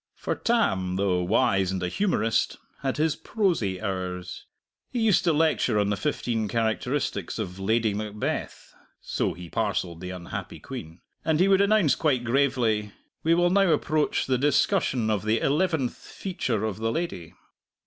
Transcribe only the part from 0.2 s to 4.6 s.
Tam, though wise and a humorist, had his prosy hours.